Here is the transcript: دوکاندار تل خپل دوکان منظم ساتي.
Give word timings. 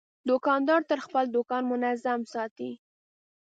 دوکاندار 0.29 0.81
تل 0.89 0.99
خپل 1.07 1.25
دوکان 1.35 1.63
منظم 1.71 2.21
ساتي. 2.33 2.71